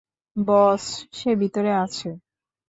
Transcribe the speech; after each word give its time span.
বস, 0.35 0.83
সে 1.13 1.31
ভিতরে 1.35 1.71
আছে। 1.75 2.09